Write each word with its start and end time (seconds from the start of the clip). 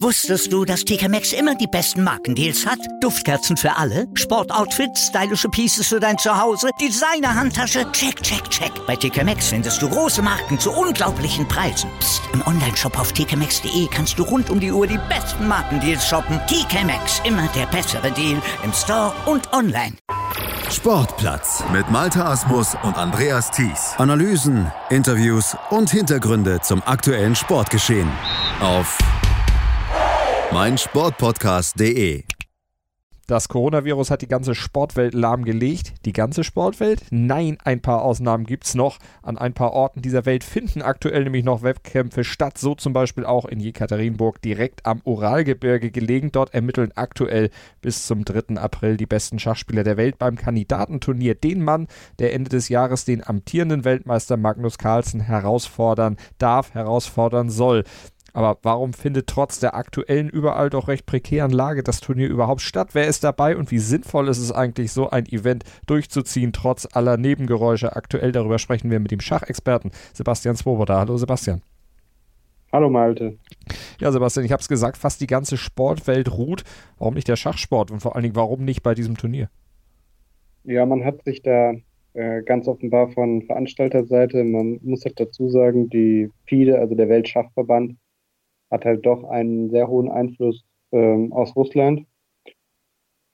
Wusstest 0.00 0.52
du, 0.52 0.64
dass 0.64 0.84
TK 0.84 1.08
Maxx 1.08 1.32
immer 1.32 1.54
die 1.54 1.66
besten 1.66 2.04
Markendeals 2.04 2.66
hat? 2.66 2.78
Duftkerzen 3.00 3.56
für 3.56 3.74
alle, 3.76 4.06
Sportoutfits, 4.14 5.08
stylische 5.08 5.48
Pieces 5.48 5.88
für 5.88 5.98
dein 5.98 6.18
Zuhause, 6.18 6.68
Designer-Handtasche, 6.80 7.90
check, 7.92 8.22
check, 8.22 8.48
check. 8.50 8.70
Bei 8.86 8.94
TK 8.94 9.24
Maxx 9.24 9.48
findest 9.48 9.80
du 9.82 9.88
große 9.88 10.22
Marken 10.22 10.58
zu 10.58 10.70
unglaublichen 10.70 11.48
Preisen. 11.48 11.90
Psst. 11.98 12.22
im 12.32 12.46
Onlineshop 12.46 12.98
auf 12.98 13.12
tkmaxx.de 13.12 13.88
kannst 13.90 14.18
du 14.18 14.22
rund 14.22 14.50
um 14.50 14.60
die 14.60 14.70
Uhr 14.70 14.86
die 14.86 15.00
besten 15.08 15.48
Markendeals 15.48 16.06
shoppen. 16.06 16.38
TK 16.46 16.84
Maxx, 16.84 17.22
immer 17.24 17.48
der 17.56 17.66
bessere 17.66 18.12
Deal 18.12 18.40
im 18.62 18.72
Store 18.72 19.12
und 19.26 19.52
online. 19.52 19.96
Sportplatz 20.70 21.62
mit 21.72 21.90
Malta 21.90 22.30
Asmus 22.30 22.76
und 22.82 22.96
Andreas 22.96 23.50
Thies. 23.50 23.94
Analysen, 23.98 24.70
Interviews 24.90 25.56
und 25.70 25.90
Hintergründe 25.90 26.60
zum 26.60 26.82
aktuellen 26.84 27.34
Sportgeschehen 27.34 28.10
auf 28.60 28.98
meinsportpodcast.de. 30.52 32.24
Das 33.26 33.48
Coronavirus 33.48 34.12
hat 34.12 34.22
die 34.22 34.28
ganze 34.28 34.54
Sportwelt 34.54 35.12
lahmgelegt. 35.12 35.94
Die 36.04 36.12
ganze 36.12 36.44
Sportwelt? 36.44 37.02
Nein, 37.10 37.58
ein 37.64 37.82
paar 37.82 38.02
Ausnahmen 38.02 38.46
gibt 38.46 38.66
es 38.66 38.76
noch. 38.76 38.98
An 39.20 39.36
ein 39.36 39.52
paar 39.52 39.72
Orten 39.72 40.00
dieser 40.00 40.26
Welt 40.26 40.44
finden 40.44 40.80
aktuell 40.80 41.24
nämlich 41.24 41.44
noch 41.44 41.64
Wettkämpfe 41.64 42.22
statt. 42.22 42.56
So 42.56 42.76
zum 42.76 42.92
Beispiel 42.92 43.26
auch 43.26 43.44
in 43.44 43.58
Jekaterinburg, 43.58 44.40
direkt 44.42 44.86
am 44.86 45.00
Uralgebirge 45.04 45.90
gelegen. 45.90 46.30
Dort 46.30 46.54
ermitteln 46.54 46.92
aktuell 46.94 47.50
bis 47.80 48.06
zum 48.06 48.24
3. 48.24 48.60
April 48.60 48.96
die 48.96 49.06
besten 49.06 49.40
Schachspieler 49.40 49.82
der 49.82 49.96
Welt 49.96 50.18
beim 50.18 50.36
Kandidatenturnier. 50.36 51.34
Den 51.34 51.64
Mann, 51.64 51.88
der 52.20 52.32
Ende 52.32 52.50
des 52.50 52.68
Jahres 52.68 53.04
den 53.04 53.26
amtierenden 53.26 53.84
Weltmeister 53.84 54.36
Magnus 54.36 54.78
Carlsen 54.78 55.20
herausfordern 55.20 56.16
darf, 56.38 56.74
herausfordern 56.74 57.50
soll. 57.50 57.82
Aber 58.36 58.58
warum 58.60 58.92
findet 58.92 59.28
trotz 59.28 59.60
der 59.60 59.74
aktuellen 59.74 60.28
überall 60.28 60.68
doch 60.68 60.88
recht 60.88 61.06
prekären 61.06 61.50
Lage 61.50 61.82
das 61.82 62.00
Turnier 62.00 62.28
überhaupt 62.28 62.60
statt? 62.60 62.90
Wer 62.92 63.06
ist 63.06 63.24
dabei 63.24 63.56
und 63.56 63.70
wie 63.70 63.78
sinnvoll 63.78 64.28
ist 64.28 64.36
es 64.36 64.52
eigentlich, 64.52 64.92
so 64.92 65.08
ein 65.08 65.24
Event 65.24 65.64
durchzuziehen, 65.86 66.52
trotz 66.52 66.86
aller 66.92 67.16
Nebengeräusche? 67.16 67.96
Aktuell 67.96 68.32
darüber 68.32 68.58
sprechen 68.58 68.90
wir 68.90 69.00
mit 69.00 69.10
dem 69.10 69.20
Schachexperten 69.20 69.90
Sebastian 70.12 70.54
Swoboda. 70.54 70.98
Hallo 70.98 71.16
Sebastian. 71.16 71.62
Hallo 72.72 72.90
Malte. 72.90 73.38
Ja, 74.00 74.12
Sebastian, 74.12 74.44
ich 74.44 74.52
habe 74.52 74.60
es 74.60 74.68
gesagt, 74.68 74.98
fast 74.98 75.22
die 75.22 75.26
ganze 75.26 75.56
Sportwelt 75.56 76.30
ruht. 76.30 76.62
Warum 76.98 77.14
nicht 77.14 77.28
der 77.28 77.36
Schachsport 77.36 77.90
und 77.90 78.00
vor 78.00 78.16
allen 78.16 78.24
Dingen, 78.24 78.36
warum 78.36 78.66
nicht 78.66 78.82
bei 78.82 78.94
diesem 78.94 79.16
Turnier? 79.16 79.48
Ja, 80.64 80.84
man 80.84 81.06
hat 81.06 81.24
sich 81.24 81.40
da 81.40 81.72
äh, 82.12 82.42
ganz 82.42 82.68
offenbar 82.68 83.08
von 83.12 83.40
Veranstalterseite, 83.46 84.44
man 84.44 84.78
muss 84.82 85.06
halt 85.06 85.18
dazu 85.18 85.48
sagen, 85.48 85.88
die 85.88 86.28
FIDE, 86.44 86.78
also 86.78 86.94
der 86.94 87.08
Weltschachverband, 87.08 87.96
hat 88.70 88.84
halt 88.84 89.06
doch 89.06 89.24
einen 89.24 89.70
sehr 89.70 89.88
hohen 89.88 90.10
Einfluss 90.10 90.64
ähm, 90.92 91.32
aus 91.32 91.54
Russland. 91.56 92.06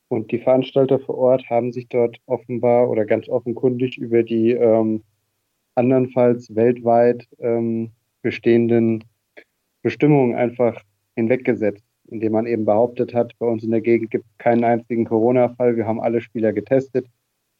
Und 0.08 0.30
die 0.30 0.38
Veranstalter 0.38 0.98
vor 0.98 1.16
Ort 1.16 1.48
haben 1.48 1.72
sich 1.72 1.88
dort 1.88 2.18
offenbar 2.26 2.90
oder 2.90 3.06
ganz 3.06 3.28
offenkundig 3.28 3.96
über 3.96 4.22
die 4.22 4.52
ähm, 4.52 5.02
andernfalls 5.74 6.54
weltweit 6.54 7.26
ähm, 7.38 7.92
bestehenden 8.20 9.04
Bestimmungen 9.82 10.34
einfach 10.34 10.80
hinweggesetzt, 11.16 11.84
indem 12.08 12.32
man 12.32 12.46
eben 12.46 12.64
behauptet 12.64 13.14
hat, 13.14 13.32
bei 13.38 13.46
uns 13.46 13.64
in 13.64 13.70
der 13.70 13.80
Gegend 13.80 14.10
gibt 14.10 14.24
es 14.26 14.38
keinen 14.38 14.64
einzigen 14.64 15.04
Corona-Fall, 15.04 15.76
wir 15.76 15.86
haben 15.86 16.00
alle 16.00 16.20
Spieler 16.20 16.52
getestet, 16.52 17.06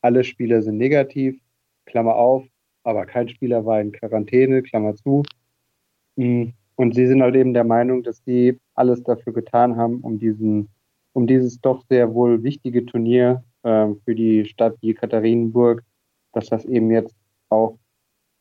alle 0.02 0.24
Spieler 0.24 0.62
sind 0.62 0.76
negativ, 0.78 1.40
Klammer 1.86 2.16
auf, 2.16 2.44
aber 2.84 3.06
kein 3.06 3.28
Spieler 3.28 3.64
war 3.64 3.80
in 3.80 3.92
Quarantäne, 3.92 4.62
Klammer 4.62 4.94
zu. 4.94 5.22
Hm. 6.16 6.52
Und 6.82 6.96
sie 6.96 7.06
sind 7.06 7.22
halt 7.22 7.36
eben 7.36 7.54
der 7.54 7.62
Meinung, 7.62 8.02
dass 8.02 8.24
sie 8.24 8.58
alles 8.74 9.04
dafür 9.04 9.32
getan 9.32 9.76
haben, 9.76 10.00
um 10.00 10.18
diesen, 10.18 10.68
um 11.12 11.28
dieses 11.28 11.60
doch 11.60 11.84
sehr 11.88 12.12
wohl 12.12 12.42
wichtige 12.42 12.84
Turnier 12.84 13.44
äh, 13.62 13.86
für 14.04 14.16
die 14.16 14.46
Stadt 14.46 14.74
Jekaterinburg, 14.80 15.84
dass 16.32 16.46
das 16.48 16.64
eben 16.64 16.90
jetzt 16.90 17.14
auch 17.50 17.78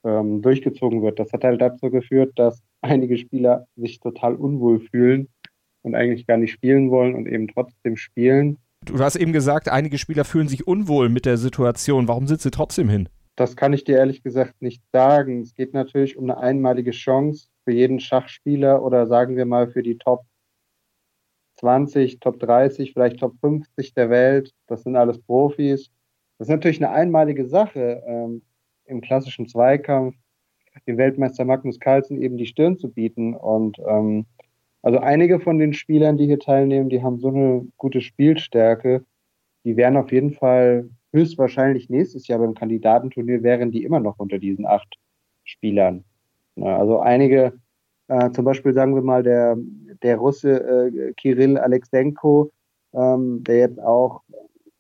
ähm, 0.04 0.42
durchgezogen 0.42 1.04
wird. 1.04 1.20
Das 1.20 1.32
hat 1.34 1.44
halt 1.44 1.62
dazu 1.62 1.92
geführt, 1.92 2.32
dass 2.36 2.64
einige 2.82 3.16
Spieler 3.16 3.68
sich 3.76 4.00
total 4.00 4.34
unwohl 4.34 4.80
fühlen 4.80 5.28
und 5.84 5.94
eigentlich 5.94 6.26
gar 6.26 6.38
nicht 6.38 6.52
spielen 6.52 6.90
wollen 6.90 7.14
und 7.14 7.28
eben 7.28 7.48
trotzdem 7.48 7.96
spielen. 7.96 8.58
Du 8.86 8.98
hast 8.98 9.18
eben 9.18 9.34
gesagt, 9.34 9.70
einige 9.70 10.00
Spieler 10.00 10.26
fühlen 10.26 10.48
sich 10.48 10.66
unwohl 10.66 11.10
mit 11.10 11.28
der 11.28 11.38
Situation. 11.38 12.08
Warum 12.08 12.26
sind 12.26 12.42
sie 12.42 12.50
trotzdem 12.50 12.90
hin? 12.90 13.08
Das 13.36 13.56
kann 13.56 13.74
ich 13.74 13.84
dir 13.84 13.98
ehrlich 13.98 14.24
gesagt 14.24 14.64
nicht 14.64 14.82
sagen. 14.92 15.42
Es 15.42 15.54
geht 15.54 15.76
natürlich 15.76 16.18
um 16.18 16.24
eine 16.24 16.40
einmalige 16.40 16.90
Chance 16.90 17.51
für 17.64 17.72
jeden 17.72 18.00
Schachspieler 18.00 18.84
oder 18.84 19.08
sagen 19.08 19.36
wir 19.36 19.46
mal 19.46 19.70
für 19.70 19.84
die 19.84 19.98
Top 19.98 20.26
20, 21.56 22.20
Top 22.20 22.40
30, 22.40 22.94
vielleicht 22.94 23.20
Top 23.20 23.36
50 23.42 23.94
der 23.94 24.10
Welt. 24.10 24.54
Das 24.68 24.84
sind 24.84 24.96
alles 24.96 25.22
Profis. 25.22 25.92
Das 26.38 26.48
ist 26.48 26.52
natürlich 26.52 26.84
eine 26.84 26.92
einmalige 26.92 27.46
Sache, 27.46 28.02
ähm, 28.06 28.42
im 28.86 29.02
klassischen 29.02 29.48
Zweikampf 29.48 30.16
dem 30.88 30.98
Weltmeister 30.98 31.46
Magnus 31.46 31.80
Carlsen 31.80 32.22
eben 32.22 32.38
die 32.38 32.46
Stirn 32.46 32.78
zu 32.78 32.90
bieten. 32.92 33.36
Und 33.36 33.78
ähm, 33.88 34.26
also 34.82 35.00
einige 35.00 35.40
von 35.40 35.60
den 35.60 35.74
Spielern, 35.74 36.18
die 36.18 36.26
hier 36.26 36.40
teilnehmen, 36.40 36.90
die 36.90 37.04
haben 37.04 37.20
so 37.20 37.30
eine 37.30 37.68
gute 37.78 38.02
Spielstärke, 38.02 39.06
die 39.64 39.78
wären 39.78 39.98
auf 39.98 40.12
jeden 40.12 40.34
Fall 40.34 40.90
höchstwahrscheinlich 41.14 41.90
nächstes 41.90 42.28
Jahr 42.28 42.40
beim 42.40 42.54
Kandidatenturnier 42.54 43.44
wären 43.44 43.72
die 43.72 43.84
immer 43.84 44.00
noch 44.00 44.18
unter 44.18 44.40
diesen 44.40 44.66
acht 44.66 44.98
Spielern. 45.44 46.04
Also 46.60 47.00
einige, 47.00 47.54
äh, 48.08 48.32
zum 48.32 48.46
Beispiel 48.46 48.74
sagen 48.74 48.96
wir 48.96 49.02
mal 49.02 49.24
der, 49.24 49.58
der 50.04 50.18
Russe 50.18 50.60
äh, 50.60 51.14
Kirill 51.14 51.58
Alexenko, 51.58 52.52
ähm, 52.94 53.44
der 53.44 53.58
jetzt 53.58 53.80
auch 53.80 54.22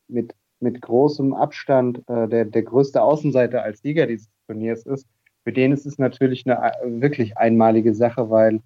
mit, 0.08 0.36
mit 0.60 0.82
großem 0.82 1.34
Abstand 1.34 2.04
äh, 2.08 2.28
der, 2.28 2.46
der 2.46 2.64
größte 2.64 3.02
Außenseiter 3.02 3.64
als 3.64 3.82
Sieger 3.82 4.08
dieses 4.08 4.30
Turniers 4.48 4.86
ist, 4.86 5.08
für 5.44 5.54
den 5.54 5.72
ist 5.72 5.86
es 5.86 5.98
natürlich 5.98 6.46
eine 6.46 6.74
äh, 6.74 7.02
wirklich 7.02 7.38
einmalige 7.38 7.96
Sache, 7.96 8.30
weil 8.30 8.62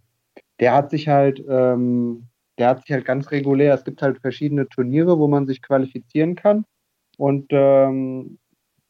der 0.60 0.74
hat 0.74 0.90
sich 0.90 1.08
halt, 1.08 1.44
ähm, 1.48 2.28
der 2.58 2.70
hat 2.70 2.82
sich 2.82 2.92
halt 2.92 3.06
ganz 3.06 3.32
regulär, 3.32 3.74
es 3.74 3.84
gibt 3.84 4.02
halt 4.02 4.20
verschiedene 4.20 4.68
Turniere, 4.68 5.20
wo 5.20 5.28
man 5.28 5.46
sich 5.46 5.62
qualifizieren 5.62 6.36
kann. 6.36 6.66
Und 7.18 7.48
ähm, 7.52 8.40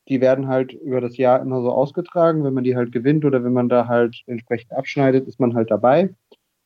die 0.08 0.22
werden 0.22 0.48
halt 0.48 0.74
über 0.74 1.02
das 1.02 1.18
Jahr 1.18 1.42
immer 1.42 1.62
so 1.62 1.72
ausgetragen. 1.72 2.44
Wenn 2.44 2.54
man 2.54 2.64
die 2.64 2.76
halt 2.76 2.92
gewinnt 2.92 3.26
oder 3.26 3.44
wenn 3.44 3.54
man 3.54 3.70
da 3.70 3.88
halt 3.88 4.22
entsprechend 4.28 4.72
abschneidet, 4.74 5.28
ist 5.28 5.40
man 5.40 5.56
halt 5.56 5.72
dabei. 5.72 6.14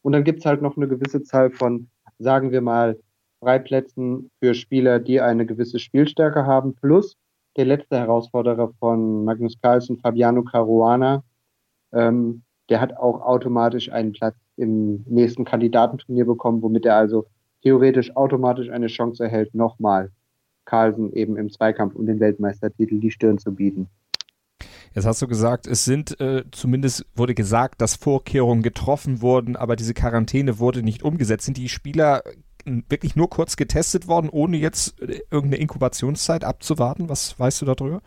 Und 0.01 0.13
dann 0.13 0.23
gibt's 0.23 0.45
halt 0.45 0.61
noch 0.61 0.77
eine 0.77 0.87
gewisse 0.87 1.23
Zahl 1.23 1.51
von, 1.51 1.89
sagen 2.19 2.51
wir 2.51 2.61
mal, 2.61 2.97
Freiplätzen 3.39 4.29
für 4.39 4.53
Spieler, 4.53 4.99
die 4.99 5.21
eine 5.21 5.45
gewisse 5.45 5.79
Spielstärke 5.79 6.45
haben, 6.45 6.75
plus 6.75 7.15
der 7.55 7.65
letzte 7.65 7.97
Herausforderer 7.97 8.73
von 8.79 9.23
Magnus 9.23 9.59
Carlsen, 9.61 9.97
Fabiano 9.97 10.43
Caruana, 10.43 11.23
ähm, 11.93 12.43
der 12.69 12.81
hat 12.81 12.95
auch 12.97 13.21
automatisch 13.21 13.91
einen 13.91 14.11
Platz 14.11 14.35
im 14.57 15.03
nächsten 15.07 15.45
Kandidatenturnier 15.45 16.25
bekommen, 16.25 16.61
womit 16.61 16.85
er 16.85 16.95
also 16.95 17.25
theoretisch 17.63 18.15
automatisch 18.15 18.69
eine 18.69 18.87
Chance 18.87 19.23
erhält, 19.23 19.55
nochmal 19.55 20.11
Carlsen 20.69 21.11
eben 21.13 21.35
im 21.37 21.49
Zweikampf 21.49 21.95
um 21.95 22.05
den 22.05 22.19
Weltmeistertitel 22.19 22.99
die 22.99 23.11
Stirn 23.11 23.39
zu 23.39 23.53
bieten. 23.53 23.87
Jetzt 24.93 25.05
hast 25.05 25.21
du 25.21 25.27
gesagt, 25.27 25.67
es 25.67 25.85
sind 25.85 26.19
äh, 26.19 26.43
zumindest 26.51 27.05
wurde 27.15 27.35
gesagt, 27.35 27.81
dass 27.81 27.95
Vorkehrungen 27.95 28.63
getroffen 28.63 29.21
wurden, 29.21 29.55
aber 29.55 29.75
diese 29.75 29.93
Quarantäne 29.93 30.59
wurde 30.59 30.83
nicht 30.83 31.03
umgesetzt. 31.03 31.45
Sind 31.45 31.57
die 31.57 31.69
Spieler 31.69 32.23
äh, 32.65 32.81
wirklich 32.89 33.15
nur 33.15 33.29
kurz 33.29 33.55
getestet 33.55 34.07
worden, 34.07 34.29
ohne 34.29 34.57
jetzt 34.57 35.01
äh, 35.01 35.19
irgendeine 35.31 35.61
Inkubationszeit 35.61 36.43
abzuwarten? 36.43 37.09
Was 37.09 37.39
weißt 37.39 37.61
du 37.61 37.65
darüber? 37.65 38.01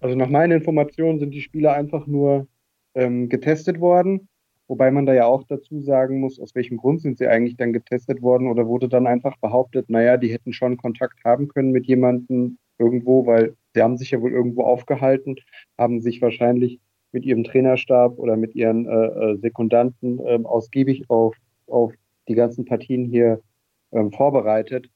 Also 0.00 0.16
nach 0.16 0.28
meinen 0.28 0.52
Informationen 0.52 1.18
sind 1.18 1.32
die 1.32 1.42
Spieler 1.42 1.74
einfach 1.74 2.06
nur 2.06 2.46
ähm, 2.94 3.28
getestet 3.28 3.80
worden. 3.80 4.28
Wobei 4.68 4.90
man 4.90 5.06
da 5.06 5.14
ja 5.14 5.24
auch 5.24 5.44
dazu 5.44 5.80
sagen 5.80 6.20
muss, 6.20 6.38
aus 6.38 6.54
welchem 6.54 6.76
Grund 6.76 7.00
sind 7.00 7.16
sie 7.16 7.26
eigentlich 7.26 7.56
dann 7.56 7.72
getestet 7.72 8.20
worden 8.20 8.48
oder 8.48 8.66
wurde 8.66 8.88
dann 8.88 9.06
einfach 9.06 9.36
behauptet, 9.38 9.88
naja, 9.88 10.18
die 10.18 10.30
hätten 10.30 10.52
schon 10.52 10.76
Kontakt 10.76 11.24
haben 11.24 11.48
können 11.48 11.72
mit 11.72 11.86
jemandem 11.86 12.58
irgendwo, 12.78 13.26
weil 13.26 13.56
sie 13.74 13.82
haben 13.82 13.96
sich 13.96 14.10
ja 14.10 14.20
wohl 14.20 14.32
irgendwo 14.32 14.62
aufgehalten, 14.64 15.36
haben 15.78 16.02
sich 16.02 16.20
wahrscheinlich 16.20 16.80
mit 17.12 17.24
ihrem 17.24 17.44
Trainerstab 17.44 18.18
oder 18.18 18.36
mit 18.36 18.54
ihren 18.54 18.86
äh, 18.86 19.06
äh 19.06 19.36
Sekundanten 19.38 20.18
äh, 20.20 20.38
ausgiebig 20.44 21.08
auf, 21.08 21.34
auf 21.66 21.94
die 22.28 22.34
ganzen 22.34 22.66
Partien 22.66 23.06
hier 23.06 23.40
ähm, 23.92 24.12
vorbereitet. 24.12 24.90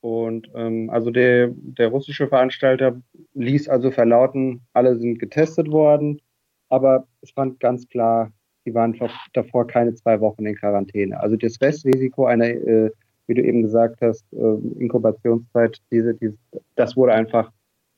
Und 0.00 0.50
ähm, 0.54 0.90
also 0.90 1.10
der, 1.10 1.52
der 1.54 1.88
russische 1.88 2.26
Veranstalter 2.26 3.00
ließ 3.34 3.68
also 3.68 3.92
verlauten, 3.92 4.62
alle 4.72 4.96
sind 4.96 5.18
getestet 5.20 5.70
worden, 5.70 6.20
aber 6.68 7.06
es 7.20 7.30
fand 7.30 7.60
ganz 7.60 7.88
klar 7.88 8.32
die 8.64 8.74
waren 8.74 8.98
davor 9.32 9.66
keine 9.66 9.94
zwei 9.94 10.20
Wochen 10.20 10.46
in 10.46 10.56
Quarantäne. 10.56 11.18
Also 11.20 11.36
das 11.36 11.60
Restrisiko 11.60 12.26
einer, 12.26 12.46
äh, 12.46 12.90
wie 13.26 13.34
du 13.34 13.42
eben 13.42 13.62
gesagt 13.62 14.00
hast, 14.00 14.24
äh, 14.32 14.80
Inkubationszeit, 14.80 15.78
diese, 15.90 16.14
diese, 16.14 16.36
das 16.76 16.96
wurde 16.96 17.14
einfach 17.14 17.50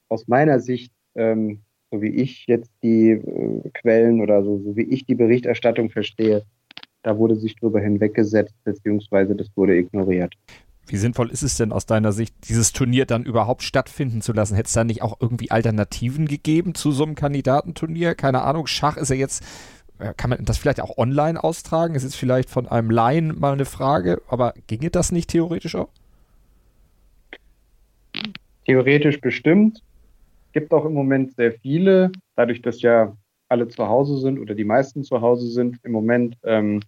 aus 0.09 0.29
meiner 0.29 0.61
Sicht, 0.61 0.93
ähm, 1.15 1.61
so 1.91 2.03
wie 2.03 2.11
ich 2.11 2.47
jetzt 2.47 2.71
die 2.83 3.11
äh, 3.11 3.71
Quellen 3.75 4.21
oder 4.21 4.43
so, 4.45 4.59
so 4.59 4.77
wie 4.77 4.83
ich 4.83 5.07
die 5.07 5.15
Berichterstattung 5.15 5.91
verstehe, 5.91 6.45
da 7.03 7.17
wurde 7.17 7.37
sich 7.37 7.57
drüber 7.57 7.81
hinweggesetzt, 7.81 8.55
beziehungsweise 8.65 9.35
das 9.35 9.49
wurde 9.57 9.77
ignoriert. 9.77 10.35
Wie 10.87 10.97
sinnvoll 10.97 11.31
ist 11.31 11.43
es 11.43 11.57
denn 11.57 11.71
aus 11.71 11.87
deiner 11.87 12.11
Sicht, 12.11 12.35
dieses 12.49 12.73
Turnier 12.73 13.07
dann 13.07 13.23
überhaupt 13.23 13.63
stattfinden 13.63 14.23
zu 14.23 14.33
lassen? 14.33 14.57
Hätte 14.57 14.67
es 14.67 14.73
da 14.73 14.83
nicht 14.83 15.03
auch 15.03 15.19
irgendwie 15.21 15.53
Alternativen 15.53 16.27
gegeben 16.27 16.75
zu 16.75 16.91
so 16.91 17.05
einem 17.05 17.15
Kandidatenturnier? 17.15 18.17
Keine 18.17 18.43
Ahnung, 18.43 18.67
Schach 18.67 18.97
ist 18.97 19.11
ja 19.11 19.15
jetzt, 19.15 19.45
kann 20.17 20.31
man 20.31 20.45
das 20.45 20.59
vielleicht 20.59 20.81
auch 20.81 20.97
online 20.99 21.43
austragen? 21.43 21.95
Ist 21.95 22.03
jetzt 22.03 22.17
vielleicht 22.17 22.51
von 22.51 22.67
einem 22.67 22.91
Laien 22.91 23.39
mal 23.39 23.53
eine 23.53 23.65
Frage, 23.65 24.21
aber 24.29 24.55
ginge 24.67 24.91
das 24.91 25.13
nicht 25.13 25.31
theoretisch 25.31 25.75
auch? 25.75 25.89
Theoretisch 28.65 29.21
bestimmt. 29.21 29.83
Gibt 30.53 30.73
auch 30.73 30.85
im 30.85 30.95
Moment 30.95 31.35
sehr 31.37 31.53
viele, 31.53 32.11
dadurch, 32.35 32.61
dass 32.63 32.83
ja 32.83 33.17
alle 33.49 33.69
zu 33.69 33.87
Hause 33.87 34.19
sind 34.19 34.39
oder 34.39 34.55
die 34.55 34.65
meisten 34.65 35.05
zu 35.05 35.21
Hause 35.21 35.49
sind, 35.49 35.79
im 35.83 35.93
Moment 35.93 36.37
ähm, 36.45 36.81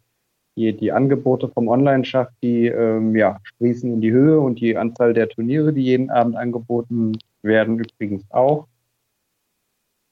die, 0.57 0.73
die 0.77 0.93
Angebote 0.93 1.49
vom 1.49 1.69
Online-Schach, 1.69 2.31
die 2.43 2.67
ähm, 2.67 3.17
ja, 3.17 3.41
sprießen 3.43 3.93
in 3.93 4.01
die 4.01 4.13
Höhe 4.13 4.39
und 4.41 4.61
die 4.61 4.77
Anzahl 4.77 5.15
der 5.15 5.29
Turniere, 5.29 5.73
die 5.73 5.83
jeden 5.83 6.11
Abend 6.11 6.37
angeboten 6.37 7.19
werden, 7.43 7.79
übrigens 7.79 8.25
auch. 8.31 8.67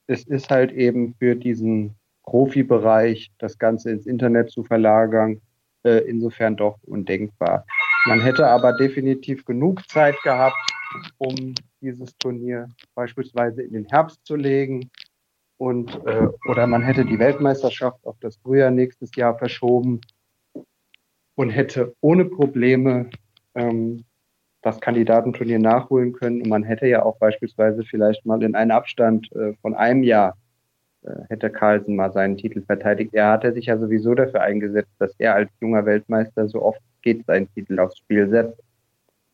Es 0.07 0.23
ist 0.23 0.49
halt 0.49 0.71
eben 0.71 1.13
für 1.19 1.35
diesen 1.35 1.95
Profibereich, 2.23 3.31
das 3.39 3.57
Ganze 3.57 3.91
ins 3.91 4.05
Internet 4.05 4.51
zu 4.51 4.63
verlagern, 4.63 5.41
äh, 5.83 5.99
insofern 6.07 6.55
doch 6.55 6.77
undenkbar. 6.83 7.65
Man 8.05 8.21
hätte 8.21 8.47
aber 8.47 8.73
definitiv 8.73 9.45
genug 9.45 9.87
Zeit 9.89 10.15
gehabt, 10.23 10.57
um 11.17 11.55
dieses 11.81 12.17
Turnier 12.17 12.67
beispielsweise 12.95 13.61
in 13.61 13.73
den 13.73 13.85
Herbst 13.85 14.25
zu 14.25 14.35
legen. 14.35 14.89
Und, 15.57 15.93
äh, 16.05 16.27
oder 16.49 16.65
man 16.65 16.81
hätte 16.81 17.05
die 17.05 17.19
Weltmeisterschaft 17.19 18.05
auf 18.05 18.17
das 18.19 18.37
Frühjahr 18.37 18.71
nächstes 18.71 19.15
Jahr 19.15 19.37
verschoben 19.37 20.01
und 21.35 21.49
hätte 21.51 21.95
ohne 22.01 22.25
Probleme 22.25 23.09
ähm, 23.55 24.03
das 24.63 24.79
Kandidatenturnier 24.79 25.59
nachholen 25.59 26.13
können. 26.13 26.41
Und 26.41 26.49
man 26.49 26.63
hätte 26.63 26.87
ja 26.87 27.03
auch 27.03 27.17
beispielsweise 27.17 27.83
vielleicht 27.83 28.25
mal 28.25 28.41
in 28.43 28.55
einem 28.55 28.71
Abstand 28.71 29.31
äh, 29.35 29.53
von 29.61 29.75
einem 29.75 30.03
Jahr 30.03 30.37
hätte 31.29 31.49
Carlsen 31.49 31.95
mal 31.95 32.11
seinen 32.11 32.37
Titel 32.37 32.61
verteidigt. 32.61 33.13
Er 33.13 33.31
hatte 33.31 33.53
sich 33.53 33.65
ja 33.65 33.77
sowieso 33.77 34.13
dafür 34.13 34.41
eingesetzt, 34.41 34.91
dass 34.99 35.13
er 35.17 35.35
als 35.35 35.49
junger 35.59 35.85
Weltmeister 35.85 36.47
so 36.47 36.61
oft 36.61 36.81
geht 37.01 37.25
seinen 37.25 37.51
Titel 37.53 37.79
aufs 37.79 37.97
Spiel 37.97 38.29
setzt. 38.29 38.61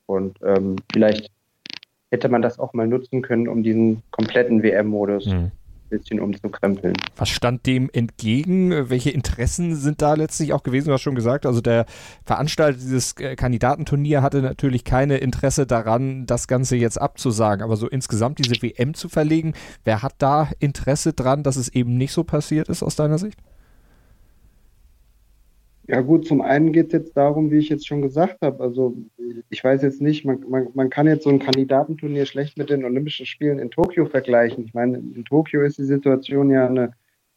Und 0.06 0.38
ähm, 0.44 0.78
vielleicht 0.94 1.30
hätte 2.12 2.30
man 2.30 2.42
das 2.42 2.60
auch 2.60 2.74
mal 2.74 2.88
nutzen 2.88 3.22
können, 3.22 3.48
um 3.48 3.64
diesen 3.64 4.02
kompletten 4.12 4.64
WM-Modus 4.64 5.25
mhm 5.25 5.52
bisschen 5.89 6.19
umzukrempeln. 6.19 6.95
Was 7.16 7.30
stand 7.30 7.66
dem 7.66 7.89
entgegen? 7.92 8.89
Welche 8.89 9.12
Interessen 9.12 9.75
sind 9.75 10.01
da 10.01 10.13
letztlich 10.13 10.54
auch 10.54 10.63
gewesen? 10.63 10.88
Du 10.88 10.94
hast 10.94 11.01
schon 11.01 11.16
gesagt, 11.16 11.45
also 11.45 11.62
der 11.62 11.86
Veranstalter 12.25 12.78
dieses 12.78 13.13
äh, 13.18 13.36
Kandidatenturnier 13.36 14.22
hatte 14.22 14.42
natürlich 14.42 14.84
keine 14.84 15.18
Interesse 15.18 15.66
daran, 15.66 16.25
das 16.25 16.48
Ganze 16.48 16.75
jetzt 16.75 17.00
abzusagen. 17.00 17.63
Aber 17.63 17.75
so 17.75 17.88
insgesamt 17.88 18.39
diese 18.39 18.62
WM 18.62 18.94
zu 18.94 19.10
verlegen, 19.10 19.54
wer 19.84 20.01
hat 20.04 20.16
da 20.19 20.50
Interesse 20.60 21.13
dran, 21.13 21.44
dass 21.44 21.56
es 21.56 21.69
eben 21.69 21.98
nicht 21.98 22.12
so 22.12 22.24
passiert 22.24 22.69
ist 22.69 22.83
aus 22.83 22.95
deiner 22.95 23.18
Sicht? 23.18 23.40
Ja 25.88 26.01
gut, 26.01 26.28
zum 26.28 26.42
einen 26.42 26.74
geht 26.74 26.88
es 26.88 26.94
jetzt 26.94 27.16
darum, 27.16 27.50
wie 27.50 27.60
ich 27.60 27.69
jetzt 27.69 27.88
schon 27.88 28.01
gesagt 28.01 28.42
habe, 28.42 28.62
also 28.62 28.98
ich 29.50 29.63
weiß 29.63 29.81
jetzt 29.84 30.01
nicht, 30.01 30.25
man, 30.25 30.44
man, 30.50 30.68
man 30.74 30.89
kann 30.89 31.07
jetzt 31.07 31.24
so 31.24 31.30
ein 31.30 31.39
Kandidatenturnier 31.39 32.25
schlecht 32.25 32.57
mit 32.57 32.69
den 32.69 32.84
Olympischen 32.84 33.25
Spielen 33.25 33.57
in 33.57 33.72
Tokio 33.72 34.06
vergleichen. 34.06 34.66
Ich 34.66 34.74
meine, 34.74 34.98
in 34.98 35.24
Tokio 35.24 35.62
ist 35.62 35.78
die 35.78 35.86
Situation 35.86 36.50
ja 36.50 36.68
eine, 36.68 36.92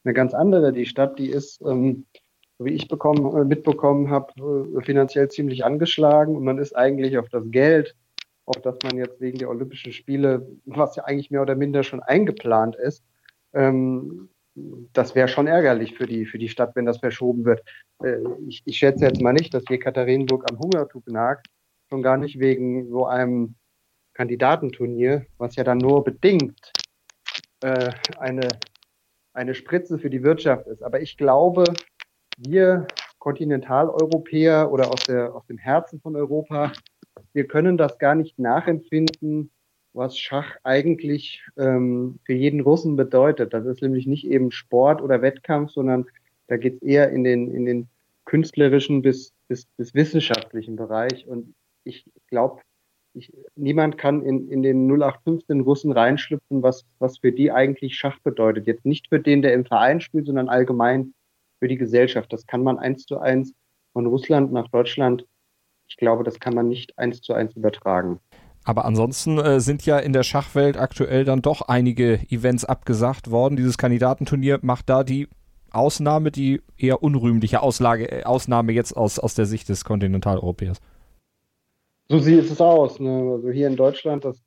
eine 0.05 0.15
ganz 0.15 0.35
andere. 0.35 0.73
Die 0.73 0.87
Stadt, 0.87 1.19
die 1.21 1.31
ist, 1.31 1.63
ähm, 1.63 2.07
wie 2.59 2.73
ich 2.73 2.89
bekommen, 2.89 3.37
äh, 3.37 3.45
mitbekommen 3.45 4.11
habe, 4.11 4.33
äh, 4.77 4.83
finanziell 4.83 5.29
ziemlich 5.29 5.65
angeschlagen 5.65 6.35
und 6.35 6.43
man 6.43 6.59
ist 6.59 6.77
eigentlich 6.77 7.19
auf 7.19 7.29
das 7.29 7.45
Geld, 7.53 7.95
auf 8.47 8.61
das 8.63 8.77
man 8.83 8.97
jetzt 8.97 9.21
wegen 9.21 9.39
der 9.39 9.49
Olympischen 9.49 9.93
Spiele, 9.93 10.45
was 10.65 10.97
ja 10.97 11.05
eigentlich 11.05 11.31
mehr 11.31 11.43
oder 11.43 11.55
minder 11.55 11.85
schon 11.85 12.01
eingeplant 12.01 12.75
ist, 12.75 13.05
ähm, 13.53 14.29
das 14.55 15.15
wäre 15.15 15.29
schon 15.29 15.47
ärgerlich 15.47 15.97
für 15.97 16.07
die, 16.07 16.27
für 16.27 16.39
die 16.39 16.49
Stadt, 16.49 16.75
wenn 16.75 16.87
das 16.87 16.99
verschoben 16.99 17.45
wird. 17.45 17.63
Äh, 18.03 18.19
ich, 18.49 18.63
ich 18.65 18.79
schätze 18.79 19.05
jetzt 19.05 19.23
mal 19.23 19.33
nicht, 19.33 19.55
dass 19.55 19.65
hier 19.69 19.79
Katharinenburg 19.79 20.51
am 20.51 20.59
Hungertuch 20.59 21.07
nagt, 21.07 21.47
schon 21.89 22.03
gar 22.03 22.17
nicht 22.17 22.39
wegen 22.39 22.89
so 22.89 23.07
einem 23.07 23.55
Kandidatenturnier, 24.15 25.27
was 25.39 25.57
ja 25.57 25.65
dann 25.65 25.79
nur 25.79 26.05
bedingt 26.05 26.73
äh, 27.63 27.91
eine, 28.19 28.49
eine 29.33 29.55
Spritze 29.55 29.99
für 29.99 30.11
die 30.11 30.23
Wirtschaft 30.23 30.67
ist. 30.67 30.83
Aber 30.83 31.01
ich 31.01 31.17
glaube, 31.17 31.65
wir 32.37 32.87
Kontinentaleuropäer 33.19 34.71
oder 34.73 34.91
aus, 34.91 35.05
der, 35.05 35.35
aus 35.35 35.47
dem 35.47 35.59
Herzen 35.59 36.01
von 36.01 36.17
Europa, 36.17 36.73
wir 37.33 37.47
können 37.47 37.77
das 37.77 37.99
gar 37.99 38.15
nicht 38.15 38.39
nachempfinden, 38.39 39.51
was 39.93 40.19
Schach 40.19 40.57
eigentlich 40.63 41.43
ähm, 41.57 42.19
für 42.25 42.33
jeden 42.33 42.61
Russen 42.61 42.97
bedeutet. 42.97 43.53
Das 43.53 43.67
ist 43.67 43.83
nämlich 43.83 44.07
nicht 44.07 44.27
eben 44.27 44.51
Sport 44.51 45.03
oder 45.03 45.23
Wettkampf, 45.23 45.73
sondern 45.73 46.07
da 46.47 46.57
geht 46.57 46.77
es 46.77 46.83
eher 46.83 47.11
in 47.11 47.25
den, 47.25 47.53
in 47.53 47.65
den 47.65 47.89
künstlerischen 48.25 49.03
bis, 49.03 49.33
bis, 49.49 49.67
bis 49.77 49.95
wissenschaftlichen 49.95 50.77
Bereich. 50.77 51.27
Und 51.27 51.55
ich 51.85 52.05
glaube, 52.29 52.63
ich, 53.15 53.33
niemand 53.57 53.99
kann 53.99 54.23
in, 54.23 54.49
in 54.49 54.63
den 54.63 54.89
0815 54.89 55.61
Russen 55.61 55.93
reinschlüpfen, 55.93 56.63
was, 56.63 56.85
was 56.99 57.19
für 57.19 57.33
die 57.33 57.51
eigentlich 57.51 57.97
Schach 57.97 58.21
bedeutet. 58.21 58.67
Jetzt 58.67 58.87
nicht 58.87 59.09
für 59.09 59.19
den, 59.19 59.43
der 59.43 59.55
im 59.55 59.65
Verein 59.65 60.01
spielt, 60.01 60.27
sondern 60.27 60.49
allgemein 60.49 61.15
für 61.59 61.69
die 61.69 61.79
Gesellschaft. 61.79 62.33
Das 62.33 62.47
kann 62.47 62.63
man 62.63 62.79
eins 62.79 63.07
zu 63.07 63.19
eins 63.19 63.53
von 63.93 64.07
Russland 64.07 64.53
nach 64.53 64.69
Deutschland, 64.69 65.27
ich 65.89 65.97
glaube, 65.97 66.23
das 66.23 66.39
kann 66.39 66.55
man 66.55 66.69
nicht 66.69 66.97
eins 66.99 67.21
zu 67.21 67.35
eins 67.35 67.57
übertragen. 67.57 68.21
Aber 68.65 68.85
ansonsten 68.85 69.39
äh, 69.39 69.61
sind 69.61 69.87
ja 69.87 69.99
in 69.99 70.13
der 70.13 70.23
Schachwelt 70.23 70.77
aktuell 70.77 71.25
dann 71.25 71.43
doch 71.43 71.63
einige 71.63 72.21
Events 72.29 72.65
abgesagt 72.65 73.31
worden. 73.31 73.57
Dieses 73.57 73.79
Kandidatenturnier 73.79 74.59
macht 74.63 74.89
da 74.91 75.03
die 75.03 75.29
Ausnahme, 75.71 76.31
die 76.31 76.61
eher 76.77 77.03
unrühmliche 77.03 77.63
Auslage, 77.63 78.11
äh, 78.11 78.25
Ausnahme 78.25 78.73
jetzt 78.73 78.97
aus, 78.97 79.19
aus 79.19 79.35
der 79.35 79.47
Sicht 79.47 79.69
des 79.69 79.85
Kontinentaleuropäers. 79.85 80.79
So 82.09 82.19
sieht 82.19 82.51
es 82.51 82.61
aus. 82.61 83.01
Ne? 83.01 83.33
Also 83.33 83.51
hier 83.51 83.69
in 83.69 83.77
Deutschland, 83.77 84.25
das 84.25 84.43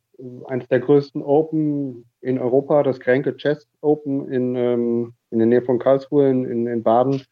eines 0.45 0.67
der 0.67 0.79
größten 0.79 1.23
Open 1.23 2.05
in 2.21 2.37
Europa, 2.37 2.83
das 2.83 2.99
Kränke 2.99 3.35
Chess 3.35 3.67
Open 3.81 4.31
in, 4.31 4.55
ähm, 4.55 5.13
in 5.31 5.39
der 5.39 5.47
Nähe 5.47 5.61
von 5.63 5.79
Karlsruhe 5.79 6.29
in, 6.29 6.45
in, 6.45 6.67
in 6.67 6.83
Baden. 6.83 7.23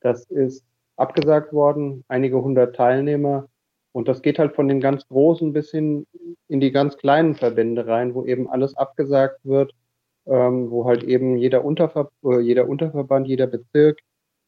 Das 0.00 0.30
ist 0.30 0.64
abgesagt 0.96 1.52
worden. 1.52 2.04
Einige 2.06 2.40
hundert 2.40 2.76
Teilnehmer 2.76 3.48
und 3.94 4.08
das 4.08 4.22
geht 4.22 4.40
halt 4.40 4.56
von 4.56 4.66
den 4.66 4.80
ganz 4.80 5.06
großen 5.06 5.52
bis 5.52 5.70
hin 5.70 6.04
in 6.48 6.60
die 6.60 6.72
ganz 6.72 6.96
kleinen 6.96 7.36
Verbände 7.36 7.86
rein, 7.86 8.12
wo 8.14 8.24
eben 8.24 8.50
alles 8.50 8.76
abgesagt 8.76 9.38
wird, 9.44 9.72
ähm, 10.26 10.68
wo 10.72 10.84
halt 10.84 11.04
eben 11.04 11.36
jeder, 11.36 11.64
Unterver 11.64 12.10
äh, 12.24 12.40
jeder 12.40 12.68
Unterverband, 12.68 13.28
jeder 13.28 13.46
Bezirk, 13.46 14.00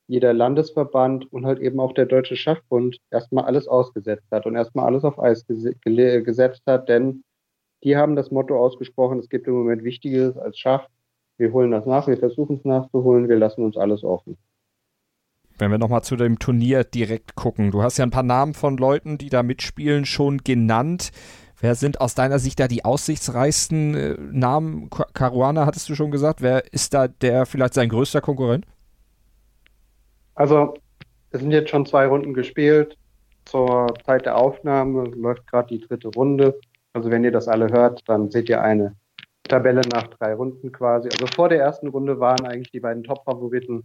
jeder 0.09 0.33
Landesverband 0.33 1.33
und 1.33 1.47
halt 1.47 1.61
eben 1.61 1.79
auch 1.79 1.93
der 1.93 2.07
Deutsche 2.07 2.37
Schachbund 2.37 2.99
erstmal 3.13 3.45
alles 3.45 3.69
ausgesetzt 3.69 4.27
hat 4.33 4.47
und 4.47 4.57
erstmal 4.57 4.87
alles 4.87 5.05
auf 5.05 5.21
Eis 5.21 5.47
ges 5.47 5.65
gesetzt 5.85 6.63
hat, 6.67 6.89
denn 6.89 7.23
die 7.85 7.97
haben 7.97 8.17
das 8.17 8.33
Motto 8.33 8.59
ausgesprochen, 8.59 9.21
es 9.21 9.29
gibt 9.29 9.47
im 9.47 9.55
Moment 9.55 9.85
Wichtiges 9.85 10.37
als 10.37 10.59
Schach. 10.59 10.89
Wir 11.39 11.53
holen 11.53 11.71
das 11.71 11.87
nach, 11.87 12.09
wir 12.09 12.17
versuchen 12.17 12.57
es 12.57 12.65
nachzuholen, 12.65 13.29
wir 13.29 13.37
lassen 13.37 13.65
uns 13.65 13.77
alles 13.77 14.03
offen. 14.03 14.37
Wenn 15.59 15.71
wir 15.71 15.79
nochmal 15.79 16.03
zu 16.03 16.17
dem 16.17 16.39
Turnier 16.39 16.85
direkt 16.85 17.35
gucken. 17.35 17.71
Du 17.71 17.83
hast 17.83 17.97
ja 17.97 18.05
ein 18.05 18.11
paar 18.11 18.23
Namen 18.23 18.55
von 18.55 18.77
Leuten, 18.77 19.19
die 19.19 19.31
da 19.31 19.43
mitspielen, 19.43 20.05
schon 20.05 20.39
genannt. 20.39 21.13
Wer 21.59 21.75
sind 21.75 22.01
aus 22.01 22.15
deiner 22.15 22.39
Sicht 22.39 22.61
da 22.61 22.69
die 22.69 22.85
aussichtsreichsten 22.85 23.95
äh, 23.95 24.17
Namen? 24.31 24.91
Caruana 24.91 25.65
hattest 25.65 25.89
du 25.89 25.95
schon 25.95 26.11
gesagt. 26.11 26.43
Wer 26.43 26.73
ist 26.73 26.93
da 26.93 27.09
der 27.09 27.47
vielleicht 27.47 27.75
sein 27.75 27.89
größter 27.89 28.21
Konkurrent? 28.21 28.67
Also, 30.35 30.75
es 31.31 31.41
sind 31.41 31.51
jetzt 31.51 31.71
schon 31.71 31.87
zwei 31.87 32.07
Runden 32.07 32.35
gespielt. 32.35 32.99
Zur 33.47 33.95
Zeit 34.05 34.27
der 34.27 34.37
Aufnahme 34.37 35.05
läuft 35.05 35.47
gerade 35.47 35.69
die 35.69 35.81
dritte 35.81 36.09
Runde. 36.09 36.59
Also, 36.93 37.11
wenn 37.11 37.25
ihr 37.25 37.33
das 37.33 37.49
alle 37.49 37.71
hört, 37.71 38.03
dann 38.07 38.31
seht 38.31 38.51
ihr 38.51 38.61
eine 38.61 38.95
Tabelle 39.49 39.83
nach 39.93 40.09
drei 40.09 40.35
Runden 40.35 40.73
quasi. 40.73 41.09
Also 41.09 41.27
vor 41.35 41.49
der 41.49 41.61
ersten 41.61 41.89
Runde 41.89 42.21
waren 42.21 42.47
eigentlich 42.47 42.71
die 42.73 42.81
beiden 42.81 43.05
Top-Favoriten 43.05 43.85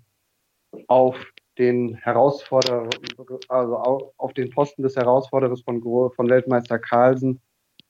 auf 0.87 1.15
den 1.61 1.95
Herausforderer, 1.95 2.89
also 3.47 4.11
auf 4.17 4.33
den 4.33 4.49
Posten 4.49 4.81
des 4.81 4.95
Herausforderers 4.95 5.61
von, 5.61 5.81
von 5.81 6.29
Weltmeister 6.29 6.79
Carlsen 6.79 7.39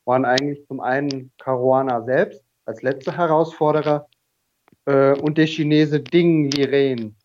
waren 0.06 0.25
eigentlich 0.25 0.66
zum 0.68 0.82
einen 0.82 1.32
Caruana 1.40 2.04
selbst 2.04 2.44
als 2.66 2.82
letzter 2.82 3.16
Herausforderer 3.16 4.08
äh, 4.86 5.18
und 5.20 5.38
der 5.38 5.48
Chinese 5.48 6.01
Ding 6.01 6.51
Liren. 6.51 7.16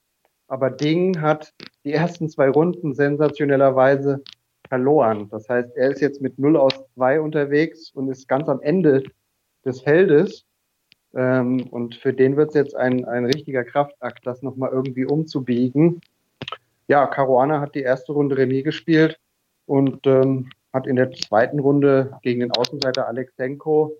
Aber 0.46 0.70
Ding 0.70 1.20
hat 1.20 1.52
die 1.84 1.92
ersten 1.92 2.28
zwei 2.28 2.48
Runden 2.48 2.94
sensationellerweise 2.94 4.22
verloren. 4.68 5.28
Das 5.30 5.48
heißt, 5.48 5.76
er 5.76 5.90
ist 5.90 6.00
jetzt 6.00 6.20
mit 6.20 6.38
0 6.38 6.56
aus 6.56 6.74
2 6.94 7.20
unterwegs 7.20 7.90
und 7.90 8.08
ist 8.08 8.28
ganz 8.28 8.48
am 8.48 8.60
Ende 8.60 9.02
des 9.64 9.80
Feldes. 9.80 10.44
Ähm, 11.14 11.66
und 11.70 11.96
für 11.96 12.12
den 12.12 12.36
wird 12.36 12.50
es 12.50 12.54
jetzt 12.54 12.76
ein, 12.76 13.04
ein 13.04 13.24
richtiger 13.24 13.64
Kraftakt, 13.64 14.24
das 14.26 14.42
nochmal 14.42 14.70
irgendwie 14.70 15.06
umzubiegen. 15.06 16.00
Ja, 16.88 17.06
Caruana 17.06 17.60
hat 17.60 17.74
die 17.74 17.82
erste 17.82 18.12
Runde 18.12 18.36
Remis 18.36 18.64
gespielt 18.64 19.18
und 19.66 20.06
ähm, 20.06 20.50
hat 20.72 20.86
in 20.86 20.96
der 20.96 21.10
zweiten 21.10 21.58
Runde 21.58 22.16
gegen 22.22 22.40
den 22.40 22.52
Außenseiter 22.52 23.08
Alexenko 23.08 23.96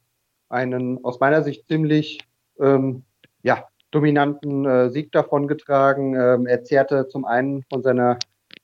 einen 0.49 1.05
aus 1.05 1.21
meiner 1.21 1.43
Sicht 1.43 1.66
ziemlich 1.66 2.21
ähm, 2.61 3.02
ja, 3.43 3.66
dominanten 3.90 4.64
äh, 4.66 4.90
Sieg 4.90 5.11
davongetragen. 5.12 6.14
Ähm, 6.14 6.47
er 6.47 6.62
zehrte 6.64 7.09
zum 7.09 7.25
einen 7.25 7.64
von 7.64 7.83
seiner 7.83 8.19